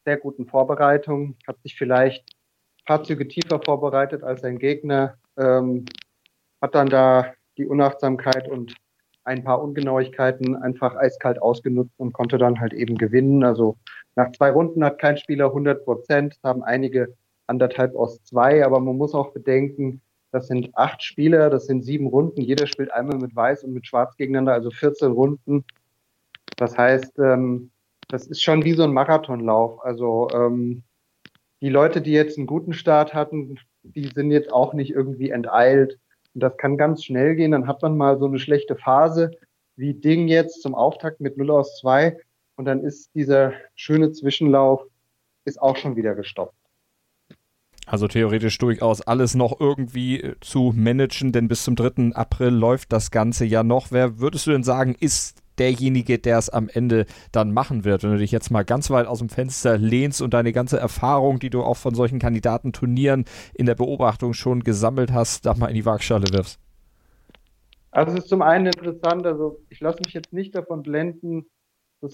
sehr 0.05 0.17
guten 0.17 0.47
Vorbereitung, 0.47 1.37
hat 1.47 1.61
sich 1.63 1.77
vielleicht 1.77 2.37
ein 2.81 2.85
paar 2.87 3.05
Züge 3.05 3.27
tiefer 3.27 3.61
vorbereitet 3.65 4.23
als 4.23 4.43
sein 4.43 4.59
Gegner, 4.59 5.17
ähm, 5.37 5.85
hat 6.61 6.75
dann 6.75 6.89
da 6.89 7.33
die 7.57 7.67
Unachtsamkeit 7.67 8.49
und 8.49 8.75
ein 9.25 9.45
paar 9.45 9.63
Ungenauigkeiten 9.63 10.57
einfach 10.57 10.97
eiskalt 10.97 11.41
ausgenutzt 11.41 11.95
und 11.99 12.13
konnte 12.13 12.39
dann 12.39 12.61
halt 12.61 12.73
eben 12.73 12.97
gewinnen. 12.97 13.45
Also 13.45 13.77
nach 14.17 14.33
zwei 14.33 14.51
Runden 14.51 14.85
hat 14.85 14.99
kein 14.99 15.17
Spieler 15.17 15.47
100 15.47 15.85
Prozent, 15.85 16.39
haben 16.43 16.63
einige 16.63 17.15
anderthalb 17.47 17.95
aus 17.95 18.23
zwei, 18.25 18.65
aber 18.65 18.81
man 18.81 18.97
muss 18.97 19.15
auch 19.15 19.33
bedenken, 19.33 20.01
das 20.33 20.49
sind 20.49 20.71
acht 20.75 21.03
Spieler, 21.03 21.51
das 21.51 21.67
sind 21.67 21.85
sieben 21.85 22.07
Runden. 22.07 22.41
Jeder 22.41 22.67
spielt 22.67 22.93
einmal 22.93 23.19
mit 23.19 23.37
Weiß 23.37 23.65
und 23.65 23.75
mit 23.75 23.87
Schwarz 23.87 24.17
gegeneinander, 24.17 24.55
also 24.55 24.71
14 24.71 25.13
Runden. 25.13 25.65
Das 26.57 26.77
heißt, 26.77 27.19
ähm, 27.19 27.71
das 28.09 28.27
ist 28.27 28.43
schon 28.43 28.65
wie 28.65 28.73
so 28.73 28.83
ein 28.83 28.95
Marathonlauf. 28.95 29.85
Also 29.85 30.29
ähm, 30.33 30.83
die 31.61 31.69
Leute, 31.69 32.01
die 32.01 32.13
jetzt 32.13 32.39
einen 32.39 32.47
guten 32.47 32.73
Start 32.73 33.13
hatten, 33.13 33.59
die 33.83 34.07
sind 34.07 34.31
jetzt 34.31 34.53
auch 34.53 34.73
nicht 34.73 34.91
irgendwie 34.91 35.31
enteilt. 35.31 35.99
Und 36.35 36.43
das 36.43 36.57
kann 36.57 36.77
ganz 36.77 37.05
schnell 37.05 37.37
gehen. 37.37 37.53
Dann 37.53 37.67
hat 37.67 37.83
man 37.83 37.97
mal 37.97 38.19
so 38.19 38.27
eine 38.27 38.39
schlechte 38.39 38.77
Phase, 38.77 39.33
wie 39.77 39.95
Ding 39.95 40.29
jetzt 40.29 40.63
zum 40.63 40.75
Auftakt 40.75 41.21
mit 41.21 41.37
0 41.37 41.51
aus 41.51 41.79
2. 41.81 42.19
Und 42.57 42.65
dann 42.65 42.81
ist 42.81 43.15
dieser 43.15 43.53
schöne 43.75 44.13
Zwischenlauf 44.13 44.83
ist 45.45 45.61
auch 45.61 45.77
schon 45.77 45.97
wieder 45.97 46.15
gestoppt. 46.15 46.55
Also 47.87 48.07
theoretisch 48.07 48.57
durchaus 48.59 49.03
alles 49.03 49.35
noch 49.35 49.59
irgendwie 49.59 50.21
äh, 50.21 50.37
zu 50.41 50.73
managen, 50.75 51.33
denn 51.33 51.49
bis 51.49 51.65
zum 51.65 51.75
3. 51.75 52.15
April 52.15 52.51
läuft 52.51 52.93
das 52.93 53.11
Ganze 53.11 53.45
ja 53.45 53.65
noch. 53.65 53.91
Wer 53.91 54.21
würdest 54.21 54.47
du 54.47 54.53
denn 54.53 54.63
sagen, 54.63 54.95
ist 54.99 55.43
derjenige, 55.63 56.19
der 56.19 56.39
es 56.39 56.51
am 56.51 56.69
Ende 56.69 57.07
dann 57.31 57.53
machen 57.53 57.85
wird? 57.85 58.03
Wenn 58.03 58.11
du 58.11 58.19
dich 58.19 58.33
jetzt 58.33 58.51
mal 58.51 58.65
ganz 58.65 58.91
weit 58.91 59.07
aus 59.07 59.21
dem 59.21 59.29
Fenster 59.29 59.79
lehnst 59.79 60.21
und 60.21 60.35
deine 60.35 60.53
ganze 60.53 60.77
Erfahrung, 60.77 61.39
die 61.39 61.51
du 61.51 61.63
auch 61.63 61.77
von 61.77 61.95
solchen 61.95 62.19
Kandidatenturnieren 62.19 63.27
in 63.55 63.67
der 63.67 63.77
Beobachtung 63.77 64.35
schon 64.35 64.65
gesammelt 64.65 65.13
hast, 65.13 65.47
da 65.47 65.55
mal 65.55 65.69
in 65.69 65.77
die 65.77 65.87
Waagschale 65.87 66.25
wirfst. 66.33 66.59
Also 67.93 68.15
es 68.15 68.25
ist 68.25 68.29
zum 68.29 68.43
einen 68.43 68.67
interessant, 68.67 69.25
also 69.25 69.61
ich 69.69 69.79
lasse 69.81 70.01
mich 70.05 70.15
jetzt 70.15 70.33
nicht 70.33 70.55
davon 70.57 70.83
blenden, 70.83 71.47
dass 72.01 72.13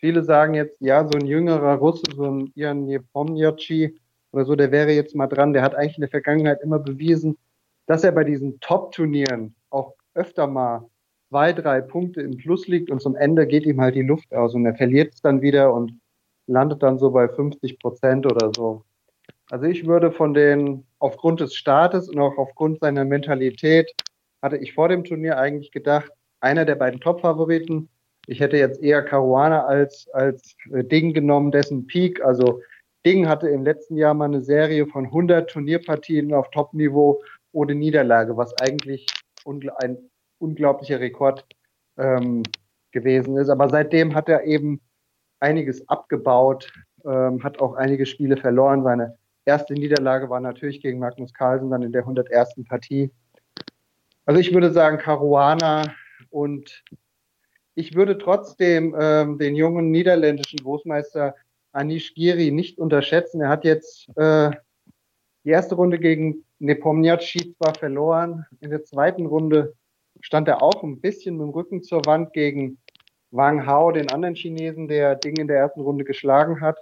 viele 0.00 0.24
sagen 0.24 0.54
jetzt, 0.54 0.80
ja, 0.80 1.04
so 1.04 1.16
ein 1.18 1.26
jüngerer 1.26 1.74
Russe, 1.76 2.02
so 2.16 2.24
ein 2.24 2.50
Ian 2.56 2.86
Nepomniachtchi, 2.86 3.96
oder 4.32 4.44
so, 4.44 4.56
der 4.56 4.72
wäre 4.72 4.92
jetzt 4.92 5.14
mal 5.14 5.26
dran. 5.26 5.52
Der 5.52 5.62
hat 5.62 5.74
eigentlich 5.74 5.96
in 5.96 6.02
der 6.02 6.10
Vergangenheit 6.10 6.60
immer 6.62 6.78
bewiesen, 6.78 7.38
dass 7.86 8.04
er 8.04 8.12
bei 8.12 8.24
diesen 8.24 8.60
Top-Turnieren 8.60 9.54
auch 9.70 9.94
öfter 10.14 10.46
mal 10.46 10.88
zwei, 11.28 11.52
drei 11.52 11.80
Punkte 11.80 12.22
im 12.22 12.36
Plus 12.36 12.66
liegt 12.68 12.90
und 12.90 13.00
zum 13.00 13.16
Ende 13.16 13.46
geht 13.46 13.66
ihm 13.66 13.80
halt 13.80 13.94
die 13.94 14.02
Luft 14.02 14.32
aus 14.34 14.54
und 14.54 14.66
er 14.66 14.74
verliert 14.74 15.14
es 15.14 15.20
dann 15.20 15.42
wieder 15.42 15.72
und 15.72 16.00
landet 16.46 16.82
dann 16.82 16.98
so 16.98 17.10
bei 17.10 17.28
50 17.28 17.78
Prozent 17.78 18.26
oder 18.26 18.50
so. 18.54 18.84
Also 19.50 19.66
ich 19.66 19.86
würde 19.86 20.12
von 20.12 20.34
den, 20.34 20.86
aufgrund 20.98 21.40
des 21.40 21.54
Startes 21.54 22.08
und 22.08 22.18
auch 22.18 22.36
aufgrund 22.36 22.80
seiner 22.80 23.04
Mentalität, 23.04 23.90
hatte 24.42 24.56
ich 24.56 24.74
vor 24.74 24.88
dem 24.88 25.04
Turnier 25.04 25.38
eigentlich 25.38 25.72
gedacht, 25.72 26.10
einer 26.40 26.64
der 26.64 26.76
beiden 26.76 27.00
Top-Favoriten. 27.00 27.88
Ich 28.26 28.40
hätte 28.40 28.56
jetzt 28.56 28.82
eher 28.82 29.02
Caruana 29.02 29.64
als, 29.64 30.08
als 30.12 30.54
Ding 30.66 31.12
genommen, 31.12 31.50
dessen 31.50 31.86
Peak, 31.86 32.22
also 32.22 32.60
Ding 33.06 33.28
hatte 33.28 33.48
im 33.48 33.64
letzten 33.64 33.96
Jahr 33.96 34.14
mal 34.14 34.26
eine 34.26 34.42
Serie 34.42 34.86
von 34.86 35.06
100 35.06 35.48
Turnierpartien 35.48 36.34
auf 36.34 36.50
Top-Niveau 36.50 37.22
ohne 37.52 37.74
Niederlage, 37.74 38.36
was 38.36 38.54
eigentlich 38.60 39.06
ein 39.78 39.98
unglaublicher 40.38 41.00
Rekord 41.00 41.44
ähm, 41.96 42.42
gewesen 42.92 43.36
ist. 43.36 43.48
Aber 43.48 43.68
seitdem 43.68 44.14
hat 44.14 44.28
er 44.28 44.44
eben 44.44 44.80
einiges 45.40 45.88
abgebaut, 45.88 46.72
ähm, 47.04 47.42
hat 47.42 47.60
auch 47.60 47.74
einige 47.74 48.06
Spiele 48.06 48.36
verloren. 48.36 48.82
Seine 48.82 49.16
erste 49.44 49.74
Niederlage 49.74 50.30
war 50.30 50.40
natürlich 50.40 50.80
gegen 50.80 50.98
Magnus 50.98 51.32
Carlsen 51.32 51.70
dann 51.70 51.82
in 51.82 51.92
der 51.92 52.02
101. 52.02 52.64
Partie. 52.68 53.10
Also 54.26 54.40
ich 54.40 54.52
würde 54.52 54.72
sagen 54.72 54.98
Caruana 54.98 55.94
und 56.30 56.84
ich 57.74 57.94
würde 57.94 58.18
trotzdem 58.18 58.94
ähm, 58.98 59.38
den 59.38 59.54
jungen 59.54 59.90
niederländischen 59.90 60.58
Großmeister 60.58 61.34
Anish 61.72 62.14
Giri 62.14 62.50
nicht 62.50 62.78
unterschätzen. 62.78 63.40
Er 63.40 63.48
hat 63.48 63.64
jetzt 63.64 64.08
äh, 64.16 64.50
die 65.44 65.50
erste 65.50 65.76
Runde 65.76 65.98
gegen 65.98 66.44
Nepomniachtchi 66.58 67.54
zwar 67.54 67.74
verloren. 67.74 68.44
In 68.60 68.70
der 68.70 68.84
zweiten 68.84 69.26
Runde 69.26 69.74
stand 70.20 70.48
er 70.48 70.62
auch 70.62 70.82
ein 70.82 71.00
bisschen 71.00 71.36
mit 71.36 71.46
dem 71.46 71.50
Rücken 71.50 71.82
zur 71.82 72.04
Wand 72.06 72.32
gegen 72.32 72.78
Wang 73.30 73.66
Hao, 73.66 73.92
den 73.92 74.10
anderen 74.10 74.34
Chinesen, 74.34 74.88
der 74.88 75.14
Ding 75.14 75.36
in 75.36 75.48
der 75.48 75.58
ersten 75.58 75.80
Runde 75.80 76.04
geschlagen 76.04 76.60
hat. 76.60 76.78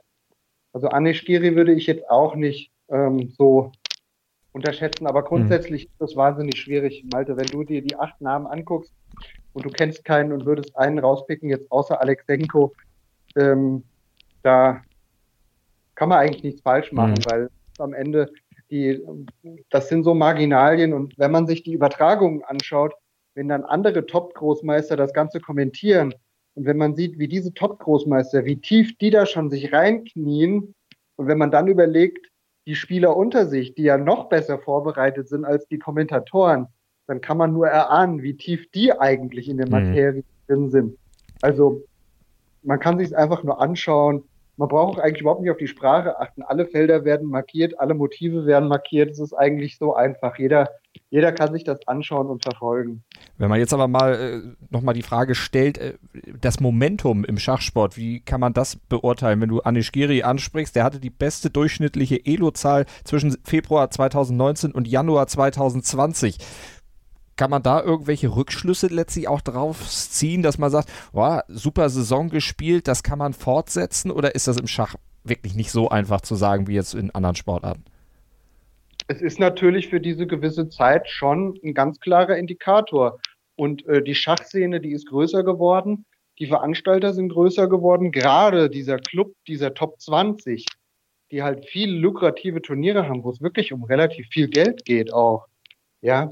Also 0.72 0.88
Anish 0.88 1.24
Giri 1.24 1.56
würde 1.56 1.72
ich 1.72 1.86
jetzt 1.86 2.08
auch 2.08 2.34
nicht 2.34 2.70
ähm, 2.88 3.32
so 3.36 3.72
unterschätzen, 4.52 5.06
aber 5.06 5.22
grundsätzlich 5.22 5.84
mhm. 5.84 5.90
ist 5.90 6.00
das 6.00 6.16
wahnsinnig 6.16 6.58
schwierig. 6.58 7.04
Malte, 7.12 7.36
wenn 7.36 7.46
du 7.46 7.64
dir 7.64 7.82
die 7.82 7.96
acht 7.96 8.20
Namen 8.20 8.46
anguckst 8.46 8.92
und 9.52 9.64
du 9.64 9.70
kennst 9.70 10.04
keinen 10.04 10.32
und 10.32 10.46
würdest 10.46 10.76
einen 10.76 10.98
rauspicken, 10.98 11.50
jetzt 11.50 11.70
außer 11.70 12.00
Alexenko, 12.00 12.72
ähm, 13.36 13.84
da 14.42 14.82
kann 15.94 16.08
man 16.08 16.18
eigentlich 16.18 16.42
nichts 16.42 16.62
falsch 16.62 16.92
machen, 16.92 17.14
mhm. 17.14 17.30
weil 17.30 17.50
am 17.78 17.92
Ende 17.92 18.30
die, 18.70 19.00
das 19.70 19.88
sind 19.88 20.04
so 20.04 20.14
Marginalien 20.14 20.92
und 20.92 21.18
wenn 21.18 21.30
man 21.30 21.46
sich 21.46 21.62
die 21.62 21.72
Übertragungen 21.72 22.42
anschaut, 22.44 22.94
wenn 23.36 23.48
dann 23.48 23.64
andere 23.64 24.06
Top-Großmeister 24.06 24.96
das 24.96 25.12
Ganze 25.12 25.40
kommentieren 25.40 26.14
und 26.54 26.64
wenn 26.64 26.78
man 26.78 26.96
sieht, 26.96 27.18
wie 27.18 27.28
diese 27.28 27.52
Top-Großmeister, 27.52 28.46
wie 28.46 28.56
tief 28.56 28.96
die 28.96 29.10
da 29.10 29.26
schon 29.26 29.50
sich 29.50 29.72
reinknien 29.72 30.74
und 31.16 31.26
wenn 31.28 31.38
man 31.38 31.50
dann 31.50 31.68
überlegt, 31.68 32.26
die 32.66 32.74
Spieler 32.74 33.14
unter 33.14 33.46
sich, 33.46 33.74
die 33.74 33.84
ja 33.84 33.98
noch 33.98 34.30
besser 34.30 34.58
vorbereitet 34.58 35.28
sind 35.28 35.44
als 35.44 35.68
die 35.68 35.78
Kommentatoren, 35.78 36.66
dann 37.06 37.20
kann 37.20 37.36
man 37.36 37.52
nur 37.52 37.68
erahnen, 37.68 38.22
wie 38.22 38.36
tief 38.36 38.70
die 38.72 38.92
eigentlich 38.92 39.48
in 39.48 39.58
der 39.58 39.66
mhm. 39.66 39.72
Materie 39.72 40.22
mhm. 40.22 40.24
drin 40.48 40.70
sind. 40.70 40.98
Also 41.42 41.84
man 42.62 42.80
kann 42.80 42.98
sich 42.98 43.08
es 43.08 43.14
einfach 43.14 43.44
nur 43.44 43.60
anschauen 43.60 44.24
man 44.56 44.68
braucht 44.68 44.98
eigentlich 44.98 45.20
überhaupt 45.20 45.42
nicht 45.42 45.50
auf 45.50 45.58
die 45.58 45.66
Sprache 45.66 46.18
achten. 46.18 46.42
Alle 46.42 46.66
Felder 46.66 47.04
werden 47.04 47.28
markiert, 47.28 47.78
alle 47.78 47.94
Motive 47.94 48.46
werden 48.46 48.68
markiert. 48.68 49.10
Es 49.10 49.18
ist 49.18 49.34
eigentlich 49.34 49.76
so 49.76 49.94
einfach. 49.94 50.38
Jeder, 50.38 50.70
jeder 51.10 51.32
kann 51.32 51.52
sich 51.52 51.64
das 51.64 51.86
anschauen 51.86 52.26
und 52.28 52.42
verfolgen. 52.42 53.04
Wenn 53.38 53.48
man 53.48 53.58
jetzt 53.58 53.72
aber 53.72 53.88
mal 53.88 54.14
äh, 54.14 54.56
nochmal 54.70 54.94
die 54.94 55.02
Frage 55.02 55.34
stellt, 55.34 55.78
äh, 55.78 55.94
das 56.40 56.60
Momentum 56.60 57.24
im 57.24 57.38
Schachsport, 57.38 57.96
wie 57.96 58.20
kann 58.20 58.40
man 58.40 58.52
das 58.52 58.76
beurteilen? 58.76 59.40
Wenn 59.40 59.48
du 59.48 59.60
Anish 59.60 59.92
Giri 59.92 60.22
ansprichst, 60.22 60.74
der 60.76 60.84
hatte 60.84 61.00
die 61.00 61.10
beste 61.10 61.50
durchschnittliche 61.50 62.24
Elo-Zahl 62.24 62.86
zwischen 63.04 63.36
Februar 63.44 63.90
2019 63.90 64.72
und 64.72 64.88
Januar 64.88 65.26
2020. 65.26 66.38
Kann 67.36 67.50
man 67.50 67.62
da 67.62 67.82
irgendwelche 67.82 68.34
Rückschlüsse 68.34 68.86
letztlich 68.86 69.28
auch 69.28 69.42
drauf 69.42 69.86
ziehen, 69.88 70.42
dass 70.42 70.56
man 70.56 70.70
sagt, 70.70 70.90
wow, 71.12 71.42
super 71.48 71.90
Saison 71.90 72.30
gespielt, 72.30 72.88
das 72.88 73.02
kann 73.02 73.18
man 73.18 73.34
fortsetzen? 73.34 74.10
Oder 74.10 74.34
ist 74.34 74.48
das 74.48 74.56
im 74.56 74.66
Schach 74.66 74.94
wirklich 75.22 75.54
nicht 75.54 75.70
so 75.70 75.90
einfach 75.90 76.22
zu 76.22 76.34
sagen 76.34 76.66
wie 76.66 76.74
jetzt 76.74 76.94
in 76.94 77.14
anderen 77.14 77.36
Sportarten? 77.36 77.84
Es 79.08 79.22
ist 79.22 79.38
natürlich 79.38 79.88
für 79.88 80.00
diese 80.00 80.26
gewisse 80.26 80.68
Zeit 80.68 81.08
schon 81.08 81.58
ein 81.62 81.74
ganz 81.74 82.00
klarer 82.00 82.36
Indikator. 82.36 83.18
Und 83.54 83.86
äh, 83.86 84.02
die 84.02 84.14
Schachszene, 84.14 84.80
die 84.80 84.92
ist 84.92 85.06
größer 85.06 85.44
geworden. 85.44 86.04
Die 86.38 86.46
Veranstalter 86.46 87.14
sind 87.14 87.30
größer 87.30 87.68
geworden. 87.68 88.10
Gerade 88.10 88.68
dieser 88.68 88.98
Club, 88.98 89.32
dieser 89.46 89.74
Top 89.74 90.00
20, 90.00 90.66
die 91.30 91.42
halt 91.42 91.66
viele 91.66 91.96
lukrative 91.96 92.60
Turniere 92.60 93.08
haben, 93.08 93.22
wo 93.24 93.30
es 93.30 93.40
wirklich 93.40 93.72
um 93.72 93.84
relativ 93.84 94.26
viel 94.28 94.48
Geld 94.48 94.84
geht 94.84 95.12
auch. 95.12 95.46
Ja, 96.02 96.28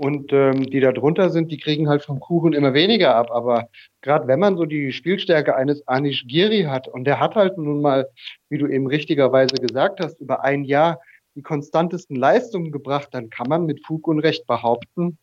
und 0.00 0.32
ähm, 0.32 0.64
die 0.64 0.80
da 0.80 0.92
drunter 0.92 1.30
sind, 1.30 1.52
die 1.52 1.58
kriegen 1.58 1.88
halt 1.88 2.02
vom 2.02 2.18
Kuchen 2.18 2.54
immer 2.54 2.74
weniger 2.74 3.14
ab. 3.14 3.30
Aber 3.30 3.68
gerade 4.00 4.26
wenn 4.26 4.40
man 4.40 4.56
so 4.56 4.64
die 4.64 4.92
Spielstärke 4.92 5.54
eines 5.54 5.86
Anish 5.86 6.26
Giri 6.26 6.62
hat, 6.62 6.88
und 6.88 7.04
der 7.04 7.20
hat 7.20 7.34
halt 7.34 7.58
nun 7.58 7.82
mal, 7.82 8.08
wie 8.48 8.58
du 8.58 8.66
eben 8.66 8.86
richtigerweise 8.86 9.56
gesagt 9.56 10.00
hast, 10.00 10.20
über 10.20 10.42
ein 10.42 10.64
Jahr 10.64 10.98
die 11.36 11.42
konstantesten 11.42 12.16
Leistungen 12.16 12.72
gebracht, 12.72 13.08
dann 13.12 13.30
kann 13.30 13.48
man 13.48 13.66
mit 13.66 13.84
Fug 13.86 14.08
und 14.08 14.18
Recht 14.18 14.46
behaupten, 14.46 15.18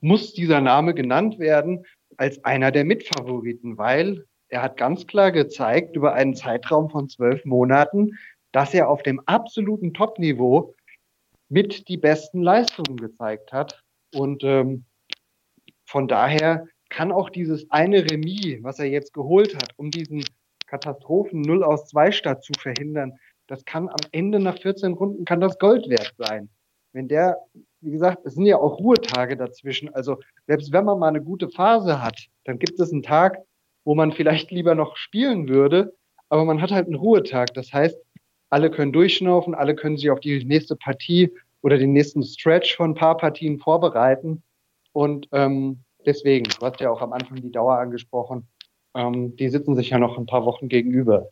muss 0.00 0.32
dieser 0.32 0.60
Name 0.60 0.94
genannt 0.94 1.38
werden 1.38 1.84
als 2.16 2.42
einer 2.44 2.70
der 2.70 2.84
Mitfavoriten, 2.84 3.76
weil 3.76 4.24
er 4.48 4.62
hat 4.62 4.76
ganz 4.76 5.06
klar 5.06 5.32
gezeigt 5.32 5.96
über 5.96 6.14
einen 6.14 6.34
Zeitraum 6.34 6.88
von 6.90 7.08
zwölf 7.08 7.44
Monaten, 7.44 8.12
dass 8.52 8.72
er 8.72 8.88
auf 8.88 9.02
dem 9.02 9.20
absoluten 9.26 9.94
Topniveau 9.94 10.74
mit 11.48 11.88
die 11.88 11.96
besten 11.96 12.42
Leistungen 12.42 12.96
gezeigt 12.96 13.52
hat. 13.52 13.82
Und 14.14 14.44
ähm, 14.44 14.84
von 15.84 16.06
daher 16.06 16.68
kann 16.88 17.10
auch 17.10 17.30
dieses 17.30 17.68
eine 17.70 18.08
Remis, 18.08 18.62
was 18.62 18.78
er 18.78 18.86
jetzt 18.86 19.12
geholt 19.12 19.56
hat, 19.56 19.70
um 19.76 19.90
diesen 19.90 20.24
Katastrophen 20.66 21.40
0 21.40 21.64
aus 21.64 21.88
2 21.88 22.12
Stadt 22.12 22.44
zu 22.44 22.52
verhindern, 22.58 23.18
das 23.46 23.64
kann 23.64 23.88
am 23.88 24.08
Ende 24.12 24.40
nach 24.40 24.58
14 24.58 24.92
Runden 24.92 25.24
kann 25.24 25.40
das 25.40 25.58
Gold 25.58 25.88
wert 25.88 26.14
sein. 26.18 26.48
Wenn 26.92 27.08
der, 27.08 27.38
wie 27.80 27.90
gesagt, 27.90 28.24
es 28.24 28.34
sind 28.34 28.46
ja 28.46 28.56
auch 28.58 28.78
Ruhetage 28.78 29.36
dazwischen. 29.36 29.92
Also 29.94 30.18
selbst 30.46 30.72
wenn 30.72 30.84
man 30.84 30.98
mal 30.98 31.08
eine 31.08 31.22
gute 31.22 31.48
Phase 31.48 32.02
hat, 32.02 32.16
dann 32.44 32.58
gibt 32.58 32.78
es 32.78 32.92
einen 32.92 33.02
Tag, 33.02 33.38
wo 33.84 33.94
man 33.94 34.12
vielleicht 34.12 34.50
lieber 34.50 34.74
noch 34.74 34.96
spielen 34.96 35.48
würde, 35.48 35.94
aber 36.28 36.44
man 36.44 36.62
hat 36.62 36.70
halt 36.70 36.86
einen 36.86 36.94
Ruhetag. 36.94 37.52
Das 37.54 37.72
heißt, 37.72 37.98
alle 38.50 38.70
können 38.70 38.92
durchschnaufen, 38.92 39.54
alle 39.54 39.74
können 39.74 39.96
sich 39.96 40.10
auf 40.10 40.20
die 40.20 40.44
nächste 40.44 40.76
Partie 40.76 41.32
oder 41.62 41.76
den 41.76 41.92
nächsten 41.92 42.22
Stretch 42.22 42.76
von 42.76 42.92
ein 42.92 42.94
paar 42.94 43.16
Partien 43.16 43.58
vorbereiten. 43.58 44.42
Und 44.92 45.28
ähm, 45.32 45.80
deswegen, 46.06 46.44
du 46.44 46.64
hast 46.64 46.80
ja 46.80 46.90
auch 46.90 47.02
am 47.02 47.12
Anfang 47.12 47.40
die 47.40 47.50
Dauer 47.50 47.78
angesprochen, 47.78 48.46
ähm, 48.94 49.34
die 49.36 49.48
sitzen 49.48 49.74
sich 49.74 49.90
ja 49.90 49.98
noch 49.98 50.16
ein 50.16 50.26
paar 50.26 50.44
Wochen 50.44 50.68
gegenüber. 50.68 51.28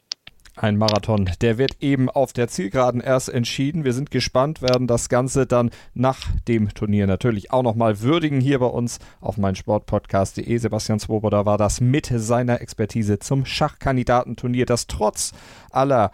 Ein 0.54 0.76
Marathon, 0.76 1.30
der 1.40 1.56
wird 1.56 1.78
eben 1.80 2.10
auf 2.10 2.34
der 2.34 2.46
Zielgeraden 2.46 3.00
erst 3.00 3.30
entschieden. 3.30 3.84
Wir 3.84 3.94
sind 3.94 4.10
gespannt, 4.10 4.60
werden 4.60 4.86
das 4.86 5.08
Ganze 5.08 5.46
dann 5.46 5.70
nach 5.94 6.18
dem 6.46 6.68
Turnier 6.74 7.06
natürlich 7.06 7.50
auch 7.52 7.62
nochmal 7.62 8.02
würdigen 8.02 8.38
hier 8.38 8.58
bei 8.58 8.66
uns 8.66 8.98
auf 9.22 9.38
meinsportpodcast.de. 9.38 10.58
Sebastian 10.58 10.98
Swoboda 10.98 11.46
war 11.46 11.56
das 11.56 11.80
mit 11.80 12.12
seiner 12.14 12.60
Expertise 12.60 13.18
zum 13.18 13.46
Schachkandidatenturnier, 13.46 14.66
das 14.66 14.88
trotz 14.88 15.32
aller 15.70 16.12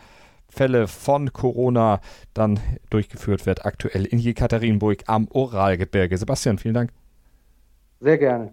Fälle 0.49 0.87
von 0.87 1.33
Corona 1.33 2.01
dann 2.33 2.61
durchgeführt 2.91 3.45
wird, 3.45 3.67
aktuell 3.67 4.05
in 4.05 4.21
Jekaterinburg 4.21 5.03
am 5.07 5.27
Oralgebirge. 5.31 6.17
Sebastian, 6.17 6.59
vielen 6.59 6.75
Dank. 6.75 6.93
Sehr 8.01 8.19
gerne. 8.19 8.53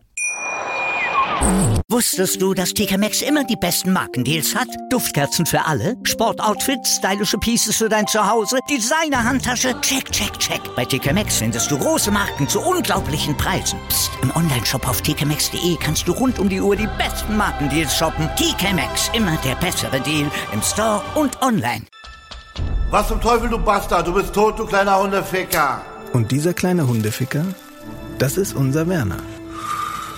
Wusstest 1.90 2.42
du, 2.42 2.54
dass 2.54 2.74
TK 2.74 2.98
Maxx 2.98 3.22
immer 3.22 3.44
die 3.44 3.56
besten 3.56 3.94
Markendeals 3.94 4.56
hat? 4.56 4.68
Duftkerzen 4.90 5.46
für 5.46 5.66
alle, 5.66 5.96
Sportoutfits, 6.04 6.98
stylische 6.98 7.38
Pieces 7.38 7.78
für 7.78 7.90
dein 7.90 8.08
Zuhause, 8.08 8.58
Designer-Handtasche, 8.70 9.80
check, 9.82 10.12
check, 10.12 10.38
check. 10.40 10.62
Bei 10.76 10.86
TK 10.86 11.14
Maxx 11.14 11.38
findest 11.38 11.70
du 11.72 11.78
große 11.78 12.12
Marken 12.12 12.48
zu 12.48 12.60
unglaublichen 12.60 13.38
Preisen. 13.38 13.80
Psst. 13.88 14.12
im 14.22 14.36
Onlineshop 14.36 14.88
auf 14.88 15.02
tkmaxx.de 15.02 15.78
kannst 15.80 16.08
du 16.08 16.12
rund 16.14 16.40
um 16.40 16.50
die 16.50 16.60
Uhr 16.60 16.76
die 16.76 16.90
besten 16.98 17.38
Markendeals 17.38 17.96
shoppen. 17.96 18.30
TK 18.36 18.74
Maxx, 18.74 19.12
immer 19.14 19.38
der 19.46 19.56
bessere 19.56 20.02
Deal 20.02 20.30
im 20.52 20.62
Store 20.62 21.02
und 21.16 21.42
online. 21.42 21.86
Was 22.90 23.08
zum 23.08 23.22
Teufel, 23.22 23.50
du 23.50 23.60
Bastard? 23.60 24.08
Du 24.08 24.14
bist 24.14 24.34
tot, 24.34 24.60
du 24.60 24.66
kleiner 24.66 25.00
Hundeficker. 25.00 25.82
Und 26.14 26.32
dieser 26.32 26.54
kleine 26.54 26.88
Hundeficker, 26.88 27.46
das 28.18 28.38
ist 28.38 28.56
unser 28.56 28.88
Werner. 28.88 29.20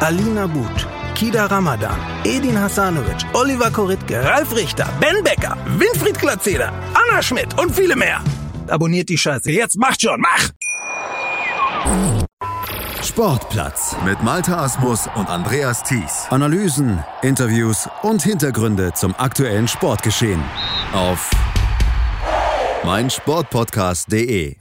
Alina 0.00 0.46
But, 0.46 0.86
Kida 1.14 1.50
Ramadan, 1.50 1.98
Edin 2.24 2.56
Hasanovic, 2.56 3.24
Oliver 3.32 3.70
Koritke, 3.70 4.22
Ralf 4.22 4.54
Richter, 4.54 4.86
Ben 5.00 5.22
Becker, 5.22 5.56
Winfried 5.78 6.18
Glatzeder, 6.18 6.72
Anna 6.94 7.22
Schmidt 7.22 7.58
und 7.58 7.74
viele 7.74 7.96
mehr. 7.96 8.20
Abonniert 8.68 9.08
die 9.08 9.18
Scheiße. 9.18 9.50
Jetzt 9.50 9.76
macht 9.78 10.02
schon, 10.02 10.20
mach! 10.20 10.50
Sportplatz 13.02 13.94
mit 14.04 14.22
Malta 14.22 14.64
Asmus 14.64 15.08
und 15.14 15.28
Andreas 15.28 15.82
Thies. 15.84 16.26
Analysen, 16.30 17.04
Interviews 17.22 17.88
und 18.02 18.22
Hintergründe 18.22 18.92
zum 18.94 19.14
aktuellen 19.16 19.68
Sportgeschehen 19.68 20.42
auf 20.92 21.30
meinsportpodcast.de. 22.84 24.56